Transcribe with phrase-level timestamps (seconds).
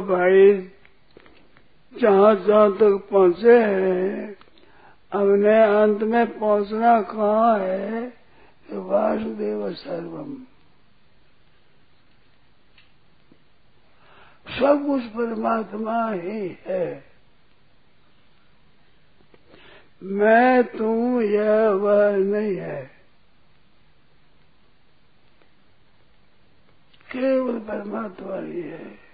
[0.00, 0.70] भाई,
[2.00, 4.36] जहाँ जहाँ तक पहुँचे हैं
[5.12, 8.10] हमने अंत में पहुँचना कहाँ है?
[8.70, 10.34] तो वासुदेव सर्वम।
[14.58, 17.04] सब कुछ परमात्मा ही है।
[20.02, 22.90] मैं, तू, यह, वह नहीं है।
[27.12, 29.11] केवल परमात्मा ही है।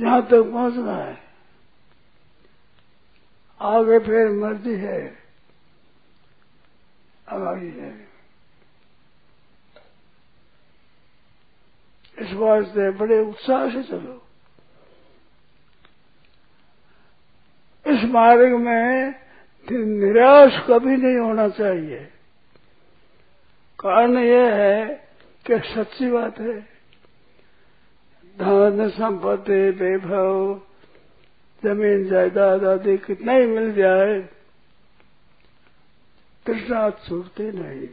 [0.00, 1.18] यहाँ तक पहुँचना है।
[3.60, 5.18] आगे फिर मर्ज़ी है।
[7.28, 8.10] आगे है
[12.18, 14.26] इस वास्ते बड़े उत्साह से चलो।
[17.86, 19.14] इस मार्ग में
[19.72, 22.12] निराश कभी नहीं होना चाहिए।
[23.80, 24.86] कारण यह है
[25.46, 26.69] कि सच्ची बात है।
[28.40, 30.60] धन संपत्ति वैभव,
[31.64, 34.28] ज़मीन, जायदाद आदि कितना ही मिल जाए
[36.46, 37.88] तृष्णा छूटते नहीं।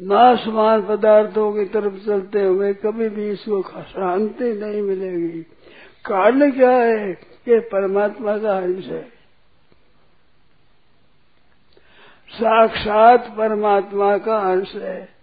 [0.00, 5.42] नाशमान पदार्थों की तरफ़ चलते हुए कभी भी इसको शांति नहीं मिलेगी।
[6.04, 7.10] कारण क्या है?
[7.48, 9.02] ये परमात्मा का अंश है।
[12.30, 15.15] साक्षात परमात्मा का अंश है।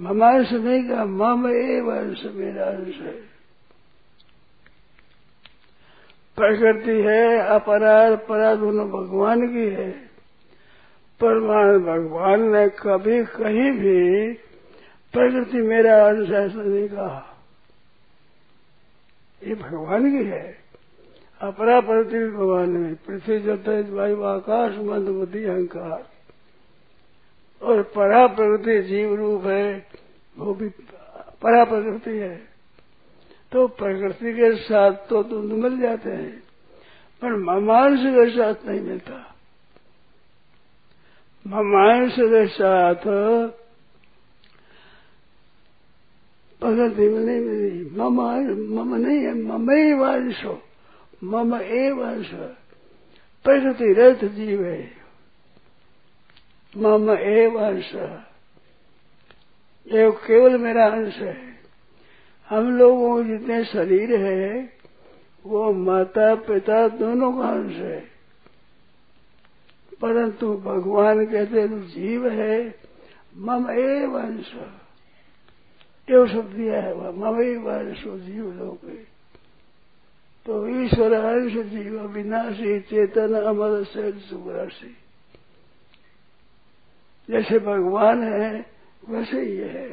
[0.00, 3.30] मम अंश नहीं का मम एव अंश मेरा अंश है।
[6.36, 9.90] प्रकृति है अपराध परा दोनों भगवान की है।
[11.20, 14.32] परमान भगवान ने कभी कहीं भी
[15.12, 17.36] प्रकृति मेरा अंश ऐसा नहीं कहा।
[19.42, 20.58] ये भगवान की है।
[21.40, 26.04] अपरा प्रकृति भगवान में, पृथ्वी जतेज वायु आकाश मंदबुद्धि अहंकार।
[27.62, 29.86] और परा प्रकृति जीव रूप है।
[30.40, 30.68] वो भी
[31.42, 32.36] परा प्रकृति है।
[33.52, 36.32] तो प्रकृति के साथ तो तुम मिल जाते हैं,
[37.22, 39.16] पर ममांस के साथ नहीं मिलता।
[41.46, 43.04] ममांस के साथ
[46.62, 48.20] प्रकृति में नहीं मिली। मम
[48.74, 50.44] मम नहीं है मम ही वंश
[51.24, 52.30] मम ए वंश
[53.44, 54.80] प्रकृति रथ जीव है।
[56.74, 57.92] मम ए वंश
[59.90, 61.36] ये केवल मेरा अंश है।
[62.50, 64.72] हम लोगों के जितने शरीर है,
[65.46, 68.00] वो माता, पिता दोनों का अंश है।
[70.00, 72.74] परंतु भगवान कहते तो जीव है,
[73.36, 74.54] मम ए वंश
[76.10, 78.78] एव शब्द दिया है, वह मम ए वंश जीव लोग
[80.46, 84.96] तो ईश्वर अंश जीव, विनाशी, चेतन, अमर से सुराशि
[87.28, 89.88] जैसे भगवान है वैसे ही है।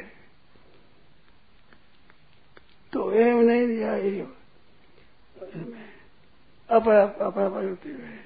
[2.92, 4.34] तो एम नहीं दिया एव
[6.70, 8.18] अपरा अपरा प्रगति में।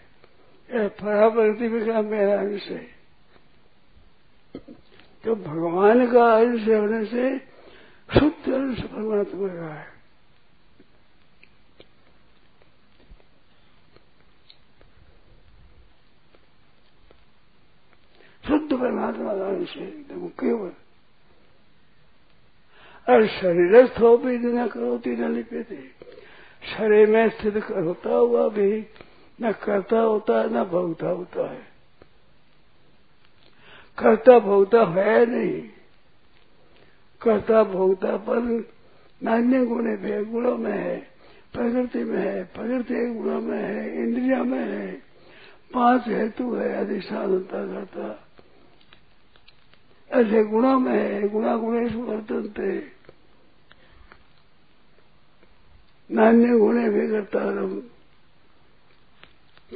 [0.71, 2.85] पराप्रकृति में क्या मेरा अंश है।
[5.25, 7.39] तो भगवान का अंश होने से
[8.09, 9.92] शुद्ध अंश परमात्मा का है।
[18.49, 20.73] शुद्ध परमात्मा का अंश है, एकदम केवल।
[23.09, 25.63] और शरीर स्थो भी न करोती न लिपे
[26.63, 28.87] शरीर में स्थित होता हुआ भी
[29.43, 31.73] न करता होता है न भोगता होता है।
[33.99, 35.69] करता भोगता है नहीं।
[37.23, 38.69] करता भोगता पर
[39.23, 40.97] नान्य गुण में गुणों में है,
[41.53, 45.03] प्रकृति में है, प्रकृति गुणों में है, इंद्रिया में है।
[45.75, 48.32] पाँच हेतु है अधिष्ठानता करता
[50.13, 52.93] ऐसे गुणों में है, गुणा गुणेश वर्तनते।
[56.11, 57.81] नान्य गुणे भी करता रम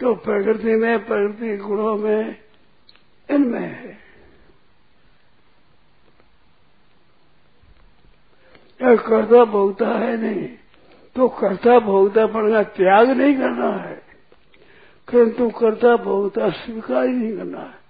[0.01, 2.43] तो प्रकृति में, प्रकृति गुणों में,
[3.31, 4.07] इनमें है।
[8.83, 10.49] कर्ता भोगता है नहीं
[11.17, 14.03] तो कर्ता भोगतापन का त्याग नहीं करना है।
[15.09, 17.86] किंतु कर्ता भोगता स्वीकार ही नहीं करना है।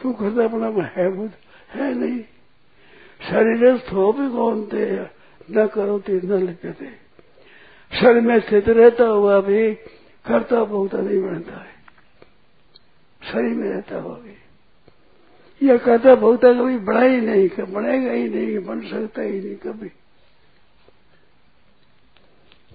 [0.00, 1.32] क्यों कर्ता अपना है बुद्ध
[1.70, 2.22] है नहीं।
[3.30, 5.00] शरीर थो भी कौन थे
[5.50, 6.86] न करो ती न लिखते
[8.00, 9.74] शरीर में स्थित रहता हुआ भी
[10.26, 11.72] करता भोगता नहीं बनता है।
[13.32, 14.36] शरीर में रहता हुआ भी।
[15.66, 19.88] यह करता भोगता कभी बड़ा ही नहीं बनेगा ही नहीं बन सकता ही नहीं, कभी।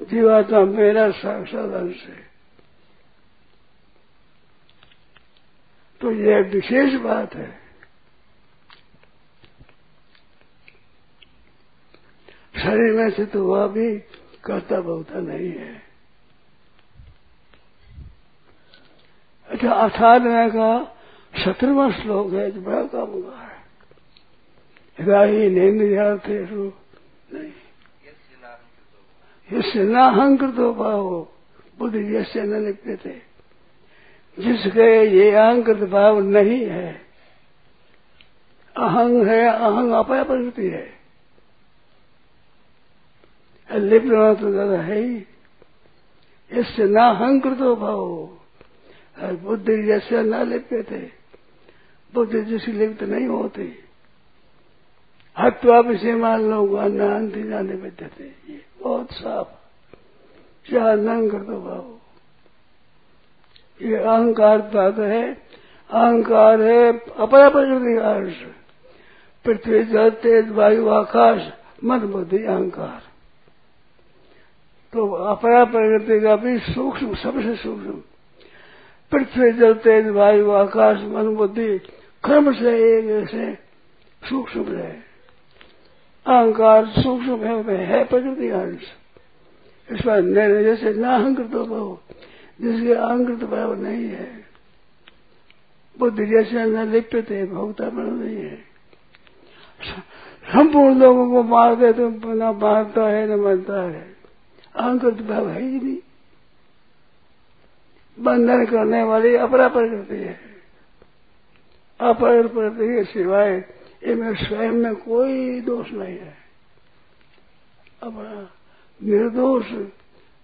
[0.01, 2.35] जीवात्मा मेरा साक्षात अंश है।
[6.06, 7.48] तो यह विशेष बात है।
[12.57, 13.88] शरीर में से तो वह भी
[14.44, 15.81] करता बहुता नहीं है।
[19.50, 20.69] अच्छा अठारहवें का
[21.46, 27.52] सत्रहवा श्लोक है, जो बड़ा काम का है। राही नेन्द्रिया थे नहीं
[29.50, 31.10] यसे नाहंकृतो भाव।
[31.80, 33.25] बुद्धि यसे न लिखते थे
[34.38, 37.06] जिसके ये अहंकृत भाव नहीं है।
[38.76, 40.96] अहंग है अहंग अपाय प्रकृति है।
[43.70, 44.08] लिप्त
[44.42, 45.26] तो ज़्यादा है ही।
[46.52, 47.08] इससे ना
[47.62, 48.02] हो भाव
[49.18, 51.00] और बुद्धि जैसे न लिपते थे।
[52.14, 53.68] बुद्धि जिसकी लिप्त नहीं होती।
[55.38, 59.48] हत्वा से मान लो अन्ना अंति जाने में थे। ये बहुत साफ़
[60.66, 61.94] क्या न कर दो भाव।
[63.81, 65.33] ये अहंकार बात है।
[65.89, 67.98] अहंकार है अपरा प्रकृति
[69.45, 71.42] पृथ्वी, जल, तेज, वायु, आकाश
[71.83, 73.01] मन बुद्धि, अहंकार।
[74.94, 78.01] तो अपरा प्रकृति का भी सूक्ष्म, सबसे सूक्ष्म।
[79.12, 81.78] पृथ्वी, जल, तेज, वायु, आकाश मन बुद्धि,
[82.24, 83.56] क्रम से एक से
[84.30, 84.92] सूक्ष्म है।
[86.25, 88.81] अहंकार सूक्ष्म है है प्रकृति अंश।
[89.92, 92.00] इस पर जैसे न अहंकृत भाव
[92.62, 94.46] जिसके अहंकृत भाव नहीं है।
[96.00, 98.56] बुद्धि जैसे न लिप्यते भोक्ता बन नहीं है।
[100.46, 104.16] संपूर्ण लोगों को मार दे तो न मारता है, न मरता है।
[104.75, 105.98] अहंकृत भाव है ही नहीं।
[108.19, 110.40] बंधन करने वाली अपरा प्रकृति है।
[112.00, 113.74] अपर प्रकृति के सिवाय
[114.04, 116.38] इनमें स्वयं में कोई दोष नहीं है।
[118.04, 118.50] अपना
[119.04, 119.66] निर्दोष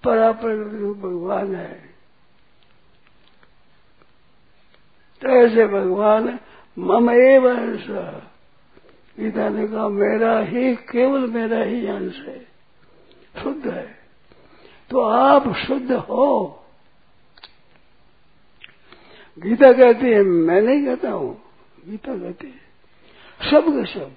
[0.03, 1.90] परा प्रकृति भगवान है।
[5.21, 6.39] तो ऐसे भगवान,
[6.79, 7.87] मम एव अंश
[9.19, 12.39] गीता ने कहा मेरा ही, केवल मेरा ही अंश है।
[13.43, 13.99] शुद्ध है।
[14.89, 16.63] तो आप शुद्ध हो।
[19.39, 21.41] गीता कहती है, मैं नहीं कहता हूँ।
[21.89, 22.71] गीता कहती है
[23.51, 24.15] सब के सब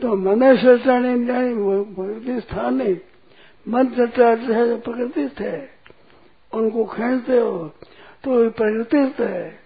[0.00, 2.96] तो मन चर्चा नहीं जानी वो प्रकृति स्थान नहीं।
[3.68, 5.75] मन चर्चा है प्रकृति है।
[6.56, 7.68] उनको खींचते हो
[8.24, 9.58] तो प्रकृति है।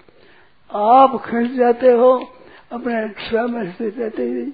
[0.74, 2.36] आप खींच जाते हो,
[2.72, 4.50] अपने स्वयं स्थित रहते ही।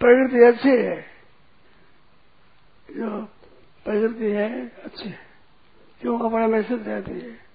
[0.00, 1.04] प्रकृति अच्छी है।
[2.90, 3.24] जो
[3.84, 5.18] प्रकृति है, अच्छी है।
[6.00, 6.18] क्यों?
[6.18, 7.50] अपने में स्थित रहती है।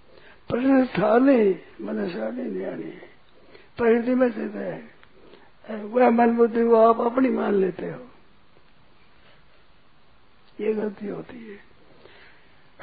[0.50, 2.92] प्रतिष्ठानी मनसानी ज्ञानी
[3.78, 4.96] प्रकृति में स्थित है।
[5.84, 8.08] वह मन बुद्धि को आप अपनी मान लेते हो।
[10.62, 11.75] ये गलती होती है।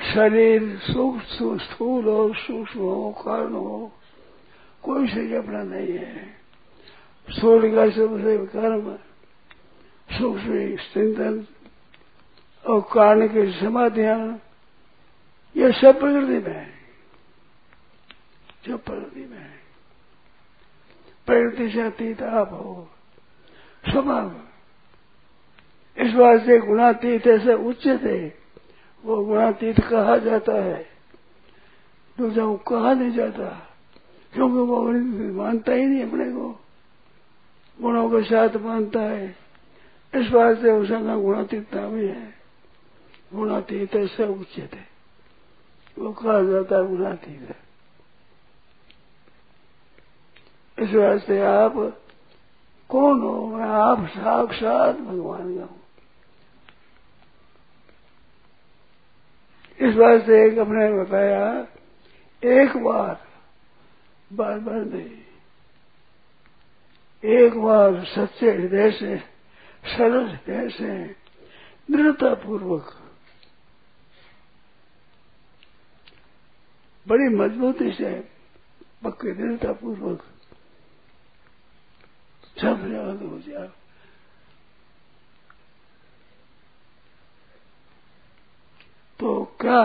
[0.01, 3.93] शरीर सूक्ष्म स्थूल हो, सूक्ष्म हो, कारण हो,
[4.83, 6.27] कोई शरीर अपना नहीं है।
[7.31, 8.97] सूर्य का सबसे कर्म,
[10.19, 11.47] सूक्ष्म चिंतन
[12.67, 14.41] और कारण के समाधियाँ,
[15.57, 16.75] ये सब प्रकृति में है।
[18.65, 19.63] जो प्रकृति में है।
[21.27, 22.89] प्रकृति से अतीत आप हो
[23.91, 24.41] स्वभाव
[25.99, 26.13] इस
[26.47, 28.42] से गुणातीत ऐसे उच्च थे
[29.05, 30.87] वो गुणातीत कहा जाता है।
[32.19, 33.69] दूसरा वो कहा नहीं जाता।
[34.33, 34.93] क्योंकि वो
[35.33, 36.61] मानता ही नहीं अपने को।
[37.81, 39.37] गुणों के साथ मानता है।
[40.15, 42.35] इस बात से उसका गुणातीतता भी है
[43.35, 44.87] गुणातीत ऐसे उचित है।
[45.99, 47.63] वो कहा जाता है गुणातीत है।
[50.79, 51.99] इस वास्ते आप
[52.89, 53.47] कौन हो?
[53.47, 55.82] मैं आप साक्षात भगवान का हूँ।
[59.83, 61.43] इस वास्ते एक अपने बताया,
[62.43, 63.15] एक बार
[64.31, 65.19] बार बार नहीं,
[67.25, 69.17] एक बार सच्चे हृदय से,
[69.87, 70.93] सरल हृदय से
[71.89, 72.95] दृढ़ता पूर्वक
[77.07, 78.15] बड़ी मजबूती से,
[79.05, 80.23] पक्के दृढ़ता पूर्वक
[82.57, 83.82] सब याद हो जाओ।
[89.21, 89.85] तो क्या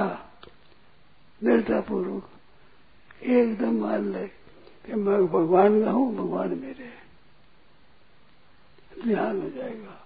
[1.43, 4.27] दृढ़तापूर्वक एकदम मान ले
[4.85, 6.93] कि मैं भगवान का हूँ, भगवान मेरे
[9.05, 10.03] ध्यान हो जाएगा।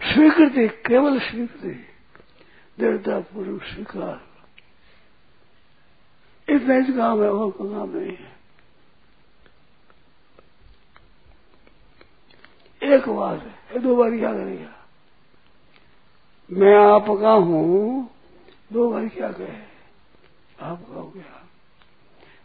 [0.00, 1.74] स्वीकृति, केवल स्वीकृति
[2.78, 4.26] दृढ़तापूर्वक स्वीकार।
[6.48, 8.36] इतना इस काम है, और कोई काम नहीं है।
[12.82, 14.74] एक बार है दो बार क्या करेगा
[16.50, 18.10] मैं आपका हूँ।
[18.72, 19.56] दो बार क्या कहे?
[20.60, 21.34] आपका हो गया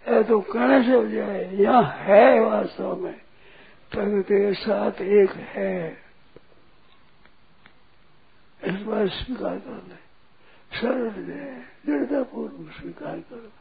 [0.08, 3.14] ऐ तो कहने से हो। जाए यहाँ है वास्तव में।
[3.92, 6.04] प्रकृति साथ एक है।
[8.64, 10.02] इस बार स्वीकार कर ले।
[10.72, 11.10] सरल
[11.86, 13.52] दृढ़ता पूर्व स्वीकार कर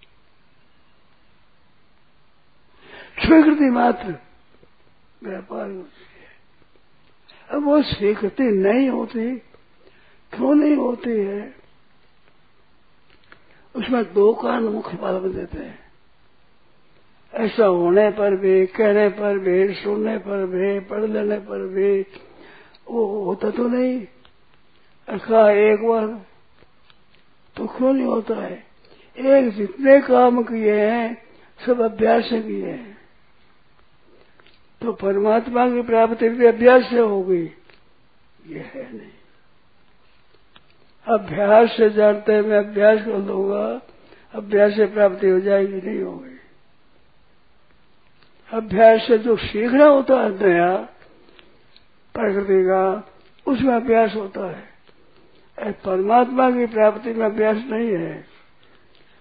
[3.26, 4.18] स्वीकृति मात्र
[5.22, 6.30] व्यापार होती है।
[7.50, 9.26] अब वो स्वीकृति नहीं होती
[10.32, 11.54] क्यों नहीं होती है।
[13.76, 15.78] उसमें दो कारण मुख्य पालन देते हैं।
[17.34, 22.00] ऐसा होने पर भी, कहने पर भी, सुनने पर भी, पढ़ लेने पर भी,
[22.90, 24.06] वो होता तो नहीं।
[25.08, 26.26] अखा एक बार
[27.56, 28.66] तो क्यों नहीं होता है।
[29.18, 31.22] एक जितने काम किए हैं,
[31.66, 32.98] सब अभ्यास से किए हैं।
[34.82, 37.44] तो परमात्मा की प्राप्ति भी अभ्यास से हो गई
[38.46, 39.21] ये है नहीं।
[41.06, 43.80] अभ्यास से जानते हैं, मैं अभ्यास कर दूँगा
[44.34, 46.38] अभ्यास से प्राप्ति हो जाएगी, नहीं होगी
[48.52, 50.76] अभ्यास से जो सीखना होता है नया,
[52.14, 53.08] प्रकृति का,
[53.46, 54.72] उसमें अभ्यास होता है।
[55.72, 58.24] परमात्मा की प्राप्ति में अभ्यास नहीं है।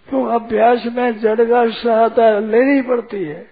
[0.10, 0.26] क्यों?
[0.28, 3.50] अभ्यास में जड़ का सहायता लेनी पड़ती है।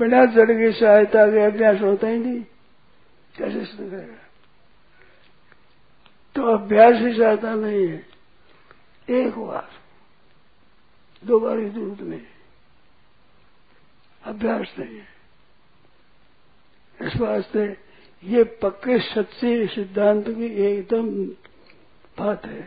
[0.00, 2.42] बिना जड़ की सहायता के अभ्यास होता ही नहीं।
[3.38, 4.21] कैसे करेगा
[6.42, 7.98] तो अभ्यास ही सहायता नहीं है,
[9.08, 9.68] एक बार
[11.22, 12.20] दो बार ही ज़रूरत नहीं
[14.22, 15.06] अभ्यास नहीं है।
[16.98, 17.66] इस वास्ते
[18.22, 21.08] ये पक्के सच्चे सिद्धांत की एकदम
[22.18, 22.62] बात है।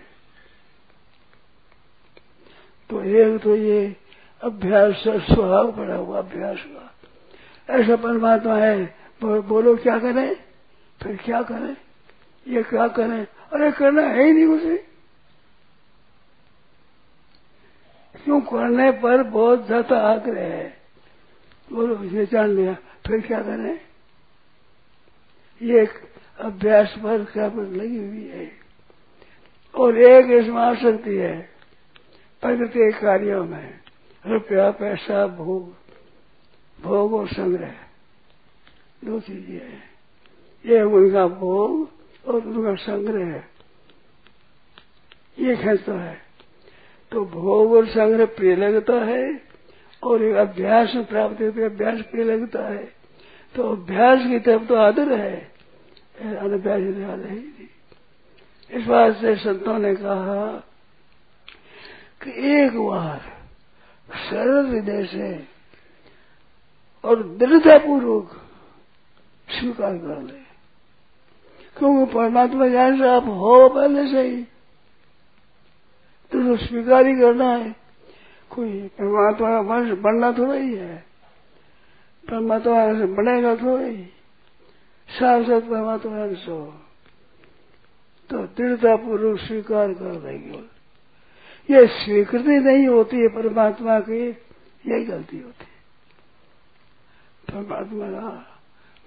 [2.90, 3.96] तो एक तो ये
[4.42, 6.92] अभ्यास स्वभाव पड़ा हुआ अभ्यास का।
[7.70, 8.86] ऐसा परमात्मा है,
[9.22, 10.36] बोलो क्या करें?
[11.02, 11.76] फिर क्या करें?
[12.48, 13.26] ये क्या करें?
[13.26, 14.78] अरे करना है ही नहीं उसे।
[18.26, 20.78] क्यों करने पर बहुत ज़्यादा आग्रह है?
[21.74, 22.74] बोलो, इसे जान लिया।
[23.08, 23.80] फिर क्या करें?
[25.62, 25.86] ये
[26.40, 28.52] अभ्यास पर क्या लगी हुई है?
[29.76, 31.38] और एक इसमें शक्ति है।
[32.42, 33.80] प्रगति कार्यों में
[34.26, 35.74] रुपया, पैसा, भोग
[36.80, 37.74] भोग और संग्रह।
[39.06, 39.84] दो चीज़ें हैं।
[40.66, 41.90] ये उनका भोग
[42.26, 43.44] और उनका संग्रह
[45.40, 46.18] ये खेलता है
[47.12, 49.24] तो भोग और संग्रह प्रिय लगता है
[50.04, 52.84] और एक अभ्यास में प्राप्त होते अभ्यास प्रिय लगता है।
[53.56, 55.36] तो अभ्यास की तरफ़ तो आदर है,
[56.18, 57.28] अनभ्यास आदर
[58.72, 60.46] इस बात से संतों ने कहा
[62.22, 63.20] कि एक बार
[64.22, 65.30] सरल हृदय से
[67.04, 68.32] और दृढ़तापूर्वक
[69.50, 70.45] स्वीकार कर ले।
[71.78, 74.44] क्योंकि परमात्मा ज्ञान से आप हो, पहले से ही।
[76.32, 77.76] तो स्वीकार ही करना है।
[78.50, 80.98] कोई परमात्मा का वंश बनना थोड़ा ही है।
[82.30, 84.04] परमात्मा से बनेगा थोड़ा ही
[85.10, 86.82] साक्षात परमात्मा अंश हो।
[88.30, 90.76] तो दृढ़ता पूर्वक स्वीकार कर देंगे
[91.70, 94.28] ये स्वीकृति नहीं होती है परमात्मा की,
[94.88, 95.76] यही गलती होती है।
[97.52, 98.60] परमात्मा का,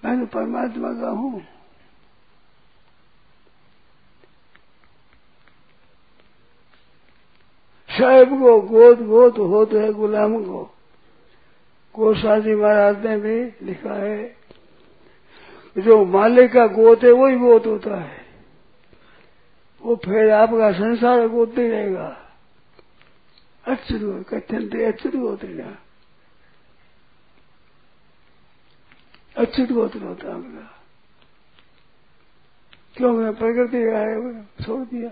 [0.04, 1.42] मैं तो परमात्मा का हूँ।
[7.99, 10.75] साहेब को, गोद गोद होते है गुलाम को।
[11.95, 14.37] गोसाजी महाराज ने भी लिखा है।
[15.78, 18.26] जो मालिक का गोद है, वही गोद होता है।
[19.83, 22.33] वो फिर आपका संसार गोद नहीं रहेगा।
[23.67, 25.76] अच्युत कथन थे अच्युत गोत्र
[29.37, 30.75] अच्युत गोत्र होता आपका।
[32.97, 33.12] क्यों?
[33.12, 35.11] मैं प्रकृति का छोड़ दिया।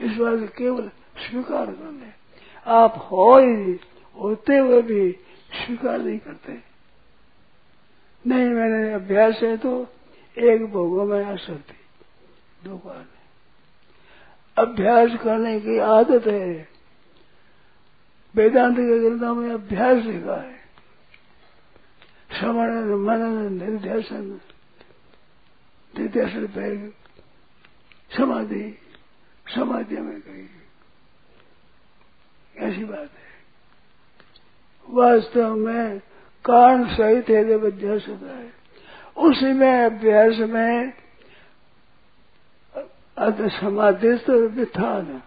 [0.00, 0.90] इस बात केवल
[1.24, 2.10] स्वीकार कर ले
[2.66, 3.80] आप हो ही
[4.16, 5.12] होते हुए भी
[5.54, 6.52] स्वीकार नहीं करते।
[8.24, 9.72] नहीं, मैंने अभ्यास है तो
[10.38, 11.74] एक भोगों में आ सकती
[12.64, 13.06] दो बार।
[14.56, 16.68] अभ्यास करने की आदत है।
[18.34, 20.58] वेदांत के ग्रंथों में अभ्यास लिखा है।
[22.38, 24.40] श्रवण, मनन, निर्देशन
[25.94, 26.88] निर्देशन पे
[28.16, 28.78] समाधि
[29.46, 30.63] समाधि में कही।
[32.58, 33.24] ऐसी बात है।
[34.90, 35.98] वास्तव में
[36.44, 38.52] कारण सहित है जब अभ्यास होता है।
[39.16, 40.92] उसी में अभ्यास में
[43.48, 45.22] समाधि तो विथान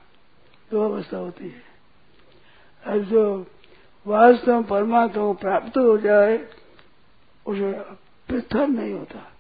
[0.72, 1.64] दो अवस्था होती है।
[2.86, 3.48] अब जो
[4.08, 6.38] वास्तव परमात्मा को प्राप्त हो जाए,
[7.46, 7.72] उसे
[8.30, 9.32] पृथन नहीं होता।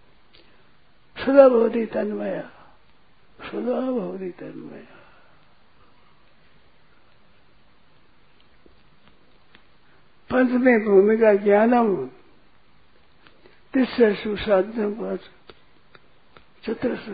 [1.25, 2.41] सदा भवती तन्मया।
[3.47, 4.96] सदा भवती तन्मया।
[10.29, 12.05] पंचमी भूमिका ज्ञानम
[13.73, 15.17] तीसरे सुसाधन पर
[16.63, 17.05] चतुर्थ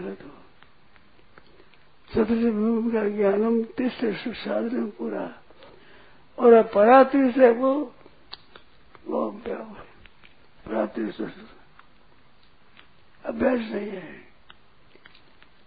[2.09, 5.35] चतुर्थ भूमिका ज्ञानम तीसरे सुसाधन पूरा।
[6.39, 7.93] और परात्री से वो
[9.07, 11.23] वो परात्री से
[13.25, 14.15] अभ्यास नहीं है।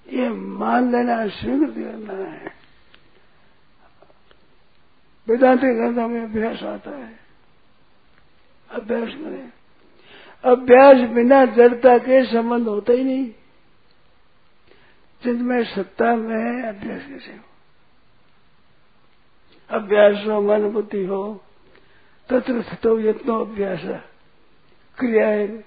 [0.09, 2.53] ये मान लेना स्वीकृति करना है।
[5.29, 7.26] वेदांति ग्रंथों में अभ्यास आता है।
[8.77, 9.53] अभ्यास करें।
[10.53, 13.31] अभ्यास बिना जड़ता के संबंध होता ही नहीं।
[15.25, 17.45] जिनमें सत्ता में है, अभ्यास कैसे हो?
[19.71, 21.45] अभ्यास हो, मन बुद्धि हो,
[22.29, 23.81] तत्र स्थितो यत्नो अभ्यास।
[24.99, 25.65] क्रिया है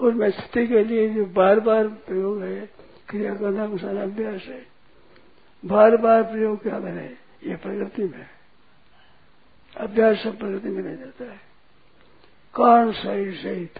[0.00, 2.70] उसमें स्थिति के लिए जो बार बार प्रयोग है,
[3.08, 4.66] क्रिया का नाम सारा अभ्यास है।
[5.64, 8.26] बार बार प्रयोग क्या करें ये प्रगति में।
[9.76, 11.51] अभ्यास सब प्रगति में नहीं जाता है।
[12.54, 13.78] कौन सही सहित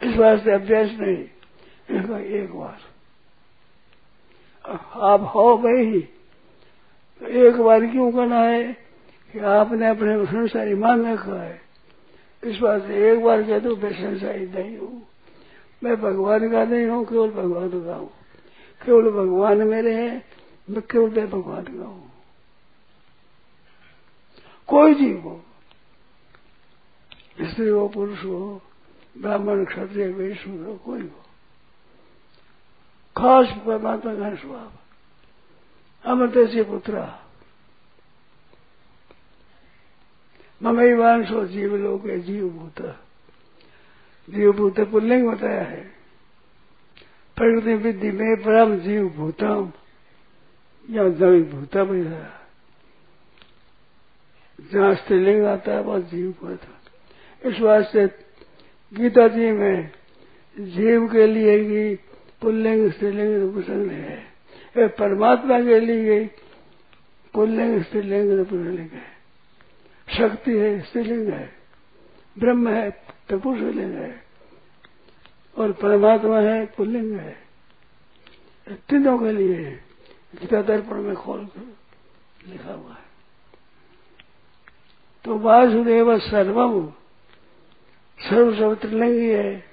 [0.00, 2.78] इस वास्ते अभ्यास नहीं एक बार।
[5.12, 6.00] आप हो गए ही
[7.20, 8.62] तो एक बार क्यों करना है
[9.32, 11.60] कि आपने अपने संसारी मान रखा है?
[12.42, 15.06] इस बात से एक बार कह दो मैं संसारी नहीं हूँ।
[15.84, 18.10] मैं भगवान का नहीं हूँ, केवल भगवान का हूँ।
[18.80, 20.22] केवल भगवान मेरे हैं,
[20.68, 22.09] मैं केवल मैं भगवान का हूँ।
[24.70, 25.44] कोई जीव हो
[27.40, 28.62] स्त्री हो पुरुष हो,
[29.18, 31.24] ब्राह्मण क्षत्रिय वैश्व हो, कोई हो।
[33.16, 34.72] खास परमात्मा का स्वभाव।
[36.04, 37.24] अमृत से पुत्र। पुत्रा
[40.62, 42.82] ममैवांशो जीव लोग जीवभूत।
[44.30, 45.80] जीवभूत पुल्लिंग बताया है।
[47.36, 49.72] प्रकृति विधि में परम जीव भूतम
[50.90, 52.39] या जवी भूता है।
[54.72, 56.60] जहाँ स्त्रीलिंग आता है वहाँ जीव भूत
[57.46, 58.06] इस वास्ते
[58.92, 59.90] गीता जी में
[60.58, 61.94] जीव के लिए ही
[62.40, 64.26] पुल्लिंग स्त्रीलिंग नपुसंग है।
[64.78, 66.30] परमात्मा के लिए
[67.34, 69.20] पुल्लिंग स्त्रीलिंग नपुसलिंग है।
[70.18, 71.52] शक्ति है, स्त्रीलिंग है।
[72.38, 72.90] ब्रह्म है
[73.28, 74.22] तो पुरुषलिंग है।
[75.58, 77.36] और परमात्मा है, पुल्लिंग है।
[78.68, 79.70] तीनों के लिए
[80.40, 81.76] गीता दर्पण में खोल कर
[82.48, 83.09] लिखा हुआ है।
[85.24, 86.86] तो वासुदेव सर्वम।
[88.20, 89.64] सर्व सब त्रिलिंगी है।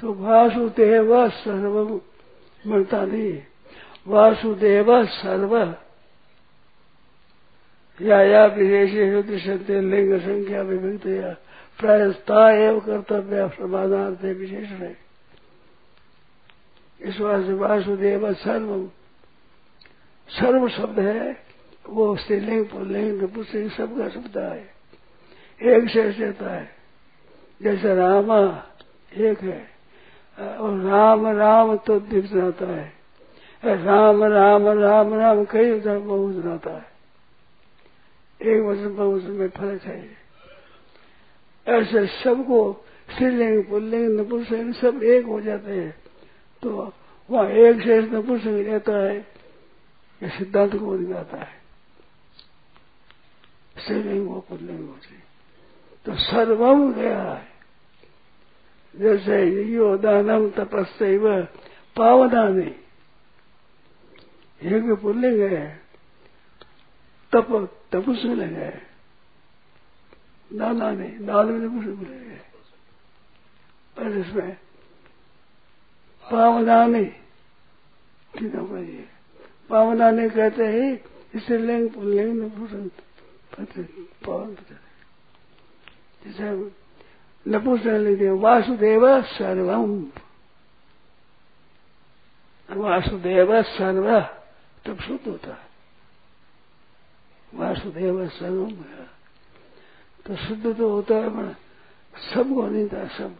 [0.00, 2.00] तो वासुदेव सर्वम
[2.66, 3.46] मरता नहीं है।
[4.06, 5.74] वासुदेव सर्व।
[8.02, 8.90] या या विशेष
[9.70, 11.36] लिंग संख्या विभक्त या
[11.80, 14.96] प्रायस्ता एवं कर्तव्य समाधान विशेष है।
[17.00, 18.90] इस वासुदेव सर्व
[20.28, 21.36] सर्व शब्द है।
[21.88, 24.73] वो स्त्रीलिंग पुलिंग नपुस्लिंग सबका शब्द है।
[25.60, 26.70] एक शेष रहता है,
[27.62, 28.38] जैसे रामा
[29.12, 29.60] एक है,
[30.38, 32.92] और राम राम तो दिख जाता है।
[33.62, 36.92] राम राम राम राम कई उधर बहुत रहता है।
[38.40, 40.16] एक वचन बहुवचन में फ़र्क है।
[41.66, 42.58] ऐसे सबको
[43.10, 45.94] स्त्रीलिंग पुल्लिंग नपुंसलिंग सब एक हो जाते हैं।
[46.62, 46.92] तो
[47.30, 49.20] वहाँ एक शेष नपुंसलिंग रहता है
[50.22, 51.62] सिद्धांत को दिखाता है।
[53.78, 54.96] स्त्रीलिंग हो पुल्लिंग हो
[56.06, 57.46] तो सर्वम गया है।
[58.94, 59.36] जैसे
[59.72, 61.24] यो दानम तपस्व
[61.96, 62.70] पावदानी
[64.60, 65.66] एक पुल्लिंग है।
[67.32, 67.48] तप
[67.92, 68.70] तपुष में लगे
[70.50, 72.38] दाना नहीं दाल में तपुष में लगे
[73.96, 74.52] पर इसमें
[76.24, 77.04] पावदानी
[78.34, 79.04] का ये
[79.70, 80.86] पावदानी कहते ही,
[81.34, 82.50] इसे लिंग पुल्लिंग
[84.24, 84.56] पवन
[86.24, 86.44] जैसे
[87.46, 89.92] नपुंसक वासुदेव सर्वम
[92.68, 94.08] वासुदेव सर्व,
[94.84, 95.66] तब शुद्ध होता है।
[97.52, 98.72] वासुदेव सर्वम
[100.26, 101.54] तो शुद्ध तो होता है मैं
[102.24, 103.36] सबको नहीं था, सब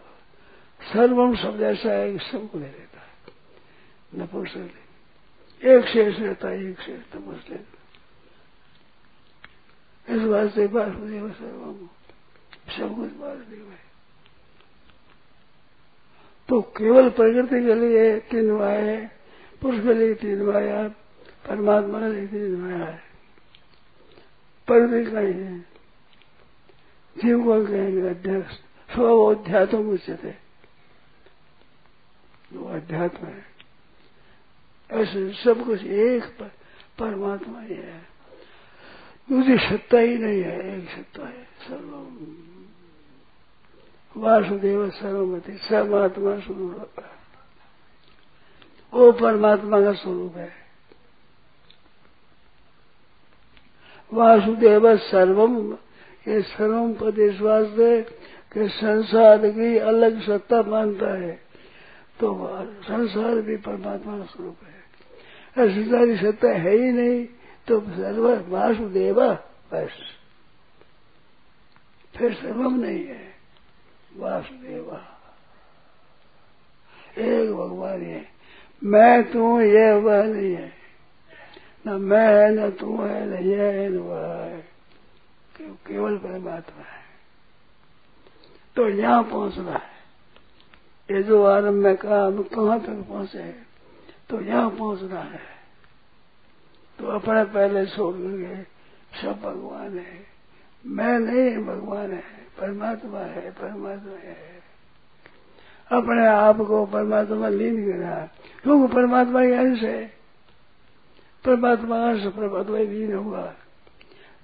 [0.81, 3.13] सर्वम शब्द ऐसा है कि सबको ले लेता है।
[4.15, 7.51] नपुंसक एक शेष रहता है, एक शेष तपस
[10.07, 11.89] इस वास्ते वासुदेव सर्वम
[12.77, 13.83] सब कुछ वासुदेव है।
[16.49, 18.97] तो केवल प्रकृति के लिए तीन माया
[19.63, 20.89] पुरुष के लिए तीन माया
[21.49, 23.03] परमात्मा के लिए तीन माया है।
[24.69, 25.59] प्रकृति का ही है।
[27.17, 28.55] जीव को कहेंगे अध्यक्ष
[28.89, 30.39] स्व अध्यात्म उचित है।
[32.53, 33.45] वो अध्यात्म है,
[34.91, 36.25] ऐसे सब कुछ एक
[36.99, 38.01] परमात्मा ही है।
[39.29, 42.54] दूसरी सत्ता ही नहीं है, एक सत्ता है सर्वम
[44.17, 46.91] वासुदेव सर्वमति, सर्वात्मा स्वरूप
[48.95, 50.53] वो परमात्मा का स्वरूप है।
[54.13, 55.73] वासुदेव सर्वम,
[56.29, 58.03] ये सर्वम प्रदेश वास्ते
[58.53, 61.33] के संसार की अलग सत्ता मानता है।
[62.21, 62.51] तो
[62.83, 64.75] संसार भी परमात्मा का स्वरूप है।
[65.69, 67.27] संसारी सत्ता है ही नहीं
[67.67, 69.35] तो सर्व वासुदेव,
[69.73, 69.91] बस।
[72.17, 73.34] फिर सर्वम नहीं है।
[74.17, 75.01] वासुदेव।
[77.19, 78.35] एक भगवान है
[78.85, 80.73] मैं तू ये वह नहीं है।
[81.87, 84.75] न मैं है, न तू है, न ये है, न वह है।
[85.61, 87.05] केवल परमात्मा है।
[88.77, 89.95] तो यहाँ पहुँचना है।
[91.11, 93.57] ये जो आरंभ में कहा, हम कहाँ तक पहुँचे
[94.31, 95.41] तो यहाँ पहुँचना है।
[96.99, 98.67] तो अपने पहले छोड़ गए
[99.23, 100.27] सब भगवान है।
[100.87, 104.55] मैं नहीं, भगवान है। परमात्मा है परमात्मा है।
[105.93, 108.29] अपने आप को परमात्मा लीन करा,
[108.63, 110.07] क्योंकि परमात्मा ही अंश है।
[111.45, 113.55] परमात्मा अंश परमात्मा लीन होगा।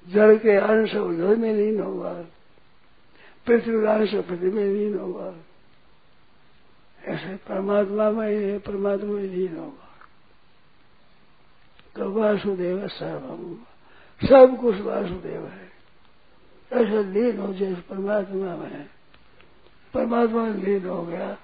[0.09, 2.13] जड़ के अंश जड़ में लीन होगा।
[3.47, 5.35] पृथ्वी का अंश पृथ्वी में लीन होगा।
[7.05, 9.87] ऐसे परमात्मा में ही, परमात्मा में लीन होगा।
[11.97, 13.55] तो वासुदेव सर्वम।
[14.29, 15.70] सब कुछ वासुदेव है।
[16.73, 18.89] ऐसा लीन हो जैसे परमात्मा में।
[19.95, 21.39] परमात्मा में लीन हो गया।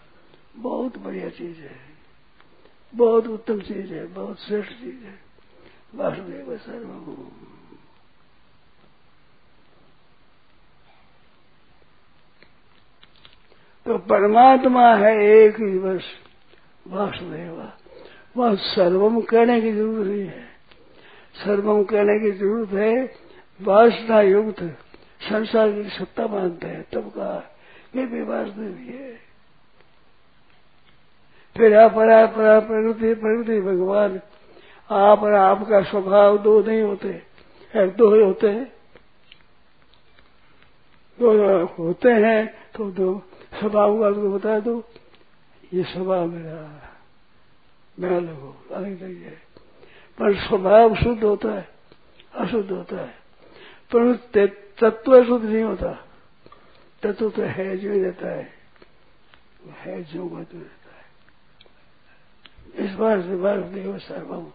[0.56, 1.78] बहुत बढ़िया चीज़ है।
[2.94, 5.18] बहुत उत्तम चीज़ है। बहुत श्रेष्ठ चीज़ है।
[5.94, 7.16] वासुदेव सर्वम
[13.86, 16.02] तो परमात्मा है एक ही बस,
[16.86, 17.72] वासुदेव।
[18.36, 20.48] वह सर्वम कहने की ज़रूरत नहीं है।
[21.36, 23.14] सर्वम कहने की ज़रूरत है
[23.62, 24.78] वासना युक्त
[25.20, 27.30] संसार की सत्ता मानते हैं, तब का
[27.96, 29.14] ये भी नहीं है।
[31.56, 34.20] फिर अपरा परा प्रकृति प्रकृति भगवान।
[34.90, 37.08] आप और आपका स्वभाव दो नहीं होते,
[37.74, 38.72] एक दो ही होते हैं।
[41.18, 43.22] दो होते हैं तो दो
[43.58, 44.82] स्वभाव का तो बता दो,
[45.72, 46.58] ये स्वभाव मेरा
[47.98, 49.38] मैं लोगों अलग नहीं है।
[50.18, 51.68] पर स्वभाव शुद्ध होता है,
[52.34, 53.25] अशुद्ध होता है।
[53.94, 54.16] पर
[54.80, 56.06] तत्व शुद्ध नहीं होता।
[57.02, 58.52] तत्व तो है जो ही रहता है।
[59.66, 61.06] है जो तो रहता है।
[62.86, 64.50] इस बार से बार वासुदेव सर्वम।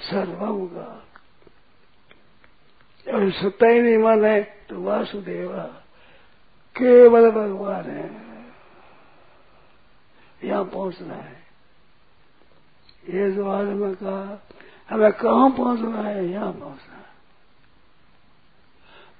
[0.00, 1.04] सर्वम का।
[3.14, 5.62] और सत्ता ही नहीं माने तो वासुदेवा।
[6.76, 8.28] केवल भगवान है।
[10.44, 11.42] यहाँ पहुँचना है।
[13.08, 14.42] ये जो आज में कहा
[14.90, 16.26] हमें कहा पहुँचना है?
[16.26, 16.97] यहाँ पहुँचना है।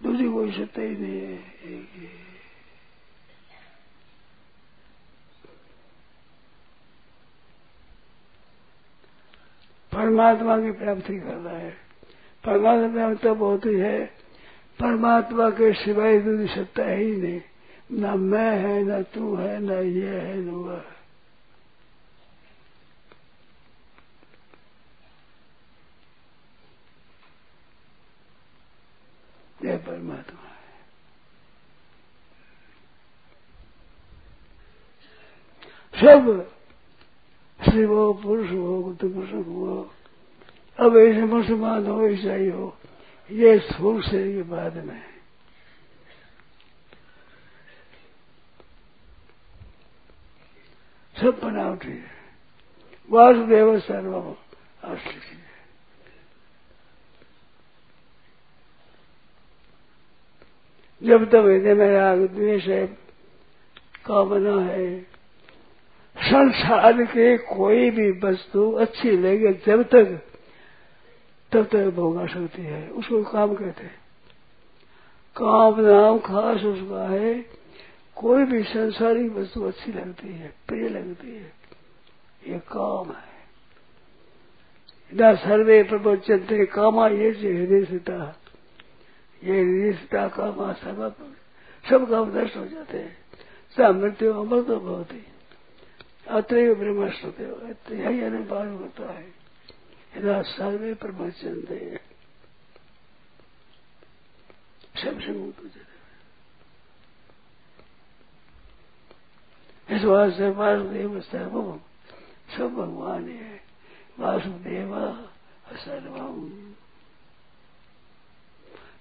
[0.03, 2.07] दूसरी कोई सत्ता ही नहीं है। एक ही
[9.93, 11.71] परमात्मा की प्राप्ति करना है।
[12.45, 14.07] परमात्मा प्राप्ति तब होती है
[14.81, 17.41] परमात्मा के सिवाय दूसरी सत्ता है ही नहीं।
[17.93, 20.98] ना मैं है, ना तू है, ना ये है, न वह है।
[30.09, 30.69] परमात्मा है।
[36.01, 36.51] सब
[37.63, 39.95] स्त्री हो, पुरुष हो पुरुष हो,
[40.79, 42.77] अब ऐसे मुसलमान हो, ईसाई हो,
[43.31, 45.03] ये स्थूल शरीर के बाद में
[51.17, 52.17] सब बनावटी है।
[53.11, 54.35] वासुदेव सर्वम
[54.85, 55.28] असली
[61.03, 62.87] जब तक हृदय में राग, द्वेष है,
[64.07, 65.01] कामना है,
[66.19, 70.23] संसार के कोई भी वस्तु अच्छी लगे जब तक,
[71.53, 73.99] तब तक भोगा सकती है। उसको काम कहते हैं।
[75.37, 77.47] काम नाम खास उसका है,
[78.17, 81.53] कोई भी संसारिक वस्तु अच्छी लगती है, प्रिय लगती है,
[82.47, 83.29] ये काम है।
[85.15, 88.35] न सर्वे प्रपंचते कामा ये हृदय सीता
[89.45, 90.99] ये रिश्ता कामा सब
[91.85, 93.17] सब काम नष्ट हो जाते हैं।
[93.77, 95.23] सब मृत्यु अमर तो बहुत ही।
[96.29, 97.45] अतएव ब्रह्मस्वते
[97.97, 99.27] यही अनुपात होता है।
[100.17, 101.81] यदा सर्वे प्रवचन दे
[104.95, 105.97] सबसे मुक्त हो जाते
[109.89, 111.79] इस वास्ते वासुदेव सर्वम
[112.57, 113.61] सब भगवान है।
[114.19, 114.93] वासुदेव
[115.77, 116.39] सर्वम।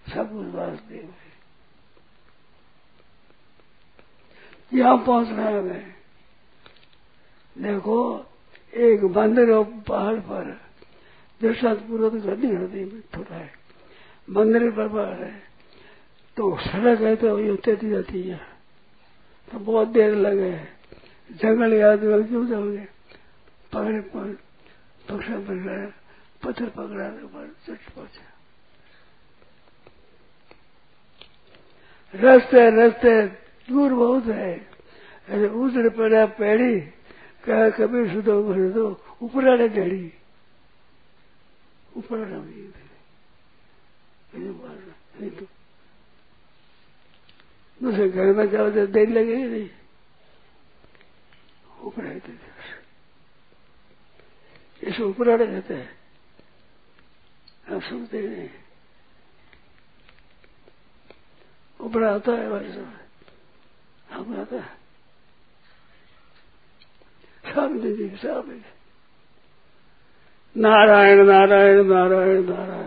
[0.07, 1.25] सब कुछ वासुदेव है
[4.71, 5.93] यहाँ पहुँचना है। हमें
[7.55, 7.97] देखो,
[8.73, 10.55] एक मंदिर हो पहाड़ पर
[11.41, 13.51] पूर्वक गर्दी हृदय में थोड़ा है
[14.27, 15.31] मंदिर पर पहाड़ है
[16.37, 18.39] तो सड़क है तो ये तेज़ी जाती है।
[19.51, 20.51] तो बहुत देर लगे
[21.29, 22.85] जंगल याद में क्यों जाओगे
[23.73, 24.33] पकड़े पर
[25.07, 25.75] पकड़ा पकड़ा,
[26.43, 28.36] पत्थर पकड़ा तो चट पहुँचा
[32.13, 33.21] रस्ते रस्ते,
[33.67, 34.53] दूर बहुत है।
[35.29, 36.79] ऐसे उजड़ पड़ा पेड़ी,
[37.43, 38.87] कहा, कबीर सुधो सुधो,
[39.21, 40.13] ऊपर आड़े ढेड़ी
[41.97, 42.37] ऊपर आड़ा
[45.19, 45.45] नहीं तो।
[47.79, 49.69] दूसरे घर में जाओ तो देर लगेगी नहीं।
[51.81, 52.21] ऊपर आए
[54.83, 55.89] इसे ऊपर आड़े रहते हैं,
[57.67, 58.49] आप सुनते नहीं।
[61.79, 64.75] ऊपर आता है हमारे समय हम आता है।
[67.53, 68.63] शांति जी शांति
[70.55, 72.85] नारायण नारायण नारायण नारायण,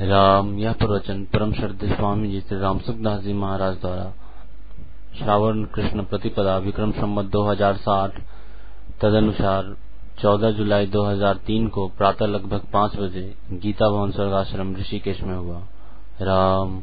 [0.00, 4.12] राम यह प्रवचन परम श्रद्धे स्वामी जी श्री राम सुखदास जी महाराज द्वारा
[5.18, 8.18] श्रावण कृष्ण प्रतिपदा विक्रम संवत 2060
[9.00, 9.74] तदनुसार
[10.20, 15.62] 14 जुलाई 2003 को प्रातः लगभग पाँच बजे गीता भवन स्वर्गाश्रम ऋषिकेश में हुआ।
[16.20, 16.82] राम।